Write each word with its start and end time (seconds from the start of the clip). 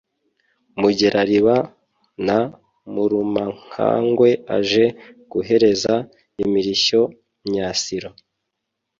Mugerariba 0.79 1.55
na 2.27 2.39
Murumankagwe 2.93 4.29
aje 4.55 4.85
guhereza 5.31 5.93
imirishyo 6.43 7.01
Myasiro. 7.49 8.09